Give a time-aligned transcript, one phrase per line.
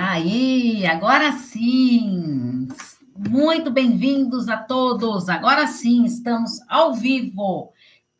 [0.00, 2.68] Aí, agora sim.
[3.16, 5.28] Muito bem-vindos a todos.
[5.28, 7.72] Agora sim, estamos ao vivo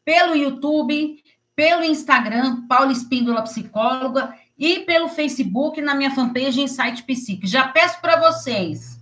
[0.04, 1.22] pelo YouTube,
[1.54, 7.46] pelo Instagram, Paula Espíndola Psicóloga, e pelo Facebook na minha fanpage Insight Psique.
[7.46, 8.98] Já peço para vocês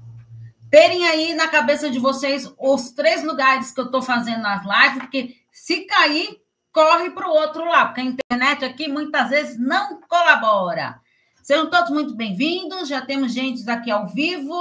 [0.71, 4.99] terem aí na cabeça de vocês os três lugares que eu estou fazendo as lives,
[4.99, 9.99] porque se cair, corre para o outro lado, porque a internet aqui muitas vezes não
[10.03, 11.01] colabora.
[11.47, 12.89] Sejam todos muito bem-vindos.
[12.89, 14.53] Já temos gente aqui ao vivo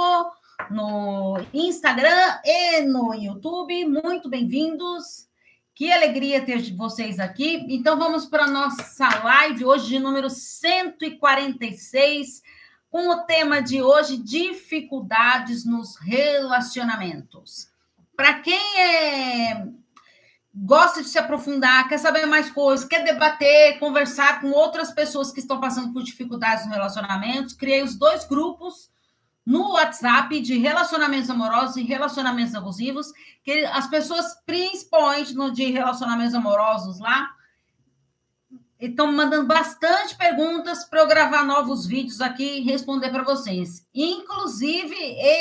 [0.70, 3.84] no Instagram e no YouTube.
[3.86, 5.26] Muito bem-vindos.
[5.74, 7.66] Que alegria ter vocês aqui.
[7.68, 12.40] Então, vamos para a nossa live hoje de número 146,
[12.88, 17.68] com o tema de hoje: dificuldades nos relacionamentos.
[18.14, 19.66] Para quem é
[20.58, 25.40] gosta de se aprofundar, quer saber mais coisas, quer debater, conversar com outras pessoas que
[25.40, 28.90] estão passando por dificuldades no relacionamento, criei os dois grupos
[29.44, 33.12] no WhatsApp de relacionamentos amorosos e relacionamentos abusivos,
[33.44, 37.30] que as pessoas, principalmente no de relacionamentos amorosos lá,
[38.80, 43.86] estão mandando bastante perguntas para eu gravar novos vídeos aqui e responder para vocês.
[43.94, 44.96] Inclusive,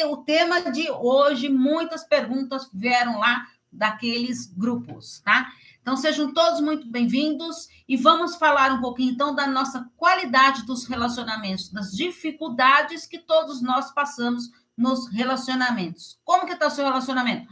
[0.09, 5.51] o tema de hoje, muitas perguntas vieram lá daqueles grupos, tá?
[5.81, 10.85] Então sejam todos muito bem-vindos e vamos falar um pouquinho então da nossa qualidade dos
[10.85, 16.19] relacionamentos, das dificuldades que todos nós passamos nos relacionamentos.
[16.23, 17.47] Como que está o seu relacionamento?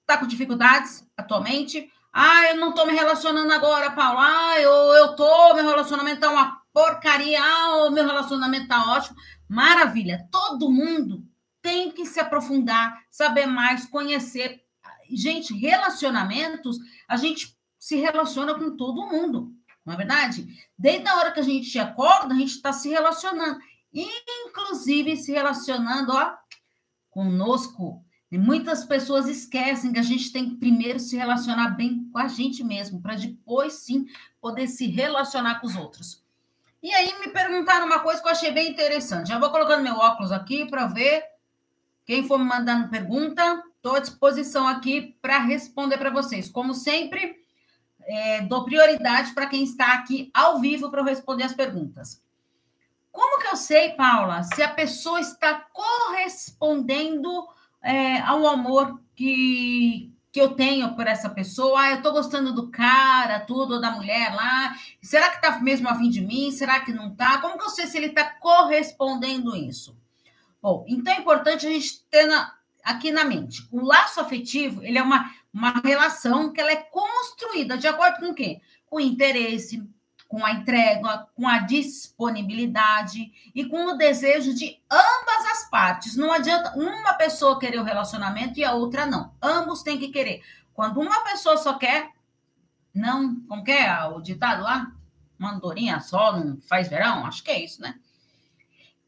[0.00, 1.90] Está com dificuldades atualmente?
[2.12, 4.18] Ah, eu não estou me relacionando agora, Paulo.
[4.20, 7.38] Ah, eu, tô, meu relacionamento tá uma porcaria.
[7.40, 9.16] Ah, o meu relacionamento tá ótimo.
[9.48, 10.26] Maravilha.
[10.32, 11.22] Todo mundo
[11.62, 14.62] tem que se aprofundar, saber mais, conhecer
[15.16, 19.52] gente, relacionamentos, a gente se relaciona com todo mundo,
[19.84, 20.46] não é verdade?
[20.76, 23.58] Desde a hora que a gente acorda, a gente está se relacionando,
[23.92, 26.34] inclusive se relacionando ó,
[27.10, 28.04] conosco.
[28.30, 32.28] E muitas pessoas esquecem que a gente tem que primeiro se relacionar bem com a
[32.28, 34.06] gente mesmo, para depois sim
[34.40, 36.22] poder se relacionar com os outros.
[36.82, 39.28] E aí me perguntaram uma coisa que eu achei bem interessante.
[39.28, 41.24] Já vou colocando meu óculos aqui para ver
[42.04, 43.62] quem for me mandando pergunta.
[43.88, 46.50] Estou à disposição aqui para responder para vocês.
[46.50, 47.36] Como sempre,
[48.02, 52.22] é, dou prioridade para quem está aqui ao vivo para eu responder as perguntas.
[53.10, 57.48] Como que eu sei, Paula, se a pessoa está correspondendo
[57.82, 61.80] é, ao amor que, que eu tenho por essa pessoa?
[61.80, 64.76] Ah, eu estou gostando do cara, tudo, da mulher lá.
[65.00, 66.50] Será que está mesmo a fim de mim?
[66.50, 67.38] Será que não está?
[67.38, 69.96] Como que eu sei se ele está correspondendo isso?
[70.60, 73.66] Bom, então é importante a gente ter na, aqui na mente.
[73.70, 78.30] O laço afetivo, ele é uma, uma relação que ela é construída de acordo com
[78.30, 78.60] o quê?
[78.86, 79.86] Com o interesse,
[80.28, 86.16] com a entrega, com a disponibilidade e com o desejo de ambas as partes.
[86.16, 89.32] Não adianta uma pessoa querer o relacionamento e a outra não.
[89.42, 90.42] Ambos têm que querer.
[90.74, 92.10] Quando uma pessoa só quer,
[92.94, 94.92] não, como que é o ditado lá?
[95.38, 97.24] Mandorinha só não faz verão?
[97.24, 97.98] Acho que é isso, né?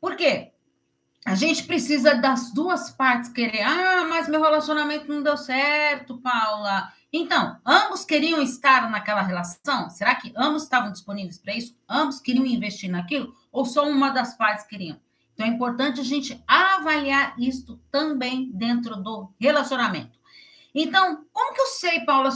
[0.00, 0.52] Por quê?
[1.24, 3.62] A gente precisa das duas partes querer.
[3.62, 6.92] Ah, mas meu relacionamento não deu certo, Paula.
[7.12, 9.90] Então, ambos queriam estar naquela relação?
[9.90, 11.76] Será que ambos estavam disponíveis para isso?
[11.88, 13.34] Ambos queriam investir naquilo?
[13.52, 14.98] Ou só uma das partes queriam?
[15.34, 20.18] Então, é importante a gente avaliar isso também dentro do relacionamento.
[20.74, 22.30] Então, como que eu sei, Paula,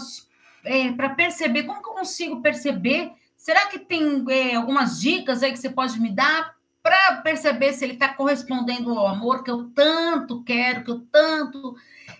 [0.64, 1.62] é, para perceber?
[1.62, 3.12] Como que eu consigo perceber?
[3.36, 7.82] Será que tem é, algumas dicas aí que você pode me dar para perceber se
[7.82, 11.74] ele está correspondendo ao amor que eu tanto quero, que eu tanto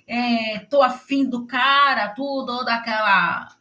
[0.09, 3.55] estou é, afim do cara, tudo, ou daquela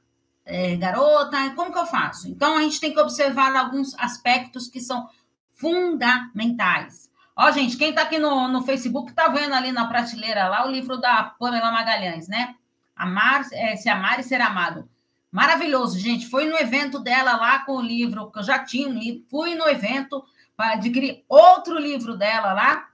[0.45, 2.29] é, garota, como que eu faço?
[2.29, 5.09] Então, a gente tem que observar alguns aspectos que são
[5.53, 7.11] fundamentais.
[7.35, 10.71] Ó, gente, quem está aqui no, no Facebook está vendo ali na prateleira lá o
[10.71, 12.55] livro da Pamela Magalhães, né?
[12.95, 14.87] Amar, é, se amar e ser amado.
[15.29, 16.29] Maravilhoso, gente.
[16.29, 19.53] Foi no evento dela lá com o livro, que eu já tinha um livro, fui
[19.55, 20.23] no evento,
[20.55, 22.89] para adquirir outro livro dela lá,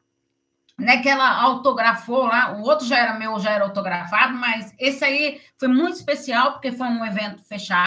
[0.78, 2.54] né, que ela autografou lá.
[2.54, 6.72] O outro já era meu, já era autografado, mas esse aí foi muito especial porque
[6.72, 7.78] foi um evento fechado.